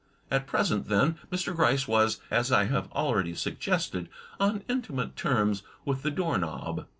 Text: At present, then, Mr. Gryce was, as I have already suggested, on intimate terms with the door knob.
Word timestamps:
At 0.31 0.47
present, 0.47 0.87
then, 0.89 1.19
Mr. 1.31 1.55
Gryce 1.55 1.87
was, 1.87 2.19
as 2.31 2.51
I 2.51 2.63
have 2.63 2.91
already 2.91 3.35
suggested, 3.35 4.09
on 4.39 4.63
intimate 4.67 5.15
terms 5.15 5.61
with 5.85 6.01
the 6.01 6.09
door 6.09 6.39
knob. 6.39 6.87